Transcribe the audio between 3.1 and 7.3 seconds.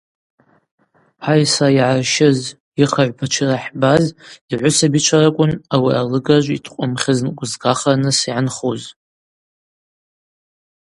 пачва йрахӏбаз, йгӏвысабичва ракӏвын ауи алыгажв йткъвымхьыз